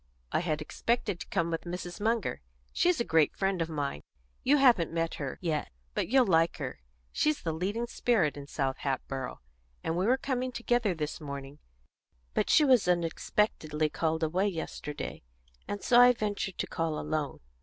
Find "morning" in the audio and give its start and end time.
11.21-11.59